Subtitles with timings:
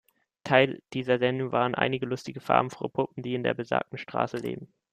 [0.43, 4.73] Teil dieser Sendung waren einige lustige, farbenfrohe Puppen, die in der besagten Straße leben.